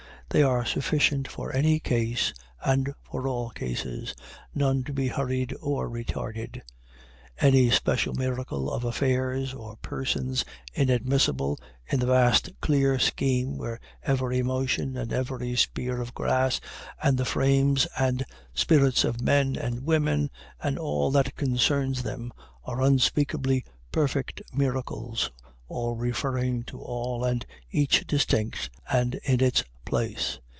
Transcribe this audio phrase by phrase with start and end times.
[0.33, 4.15] They are sufficient for any case and for all cases
[4.55, 6.61] none to be hurried or retarded
[7.37, 14.41] any special miracle of affairs or persons inadmissible in the vast clear scheme where every
[14.41, 16.61] motion and every spear of grass,
[17.03, 18.23] and the frames and
[18.53, 20.29] spirits of men and women
[20.63, 22.31] and all that concerns them,
[22.63, 25.29] are unspeakably perfect miracles,
[25.67, 30.39] all referring to all, and each distinct and in its place.